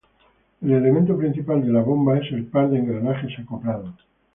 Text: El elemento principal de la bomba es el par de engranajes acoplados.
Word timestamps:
El 0.61 0.71
elemento 0.71 1.15
principal 1.15 1.63
de 1.63 1.71
la 1.71 1.83
bomba 1.83 2.17
es 2.17 2.31
el 2.31 2.45
par 2.47 2.67
de 2.71 2.79
engranajes 2.79 3.37
acoplados. 3.37 3.93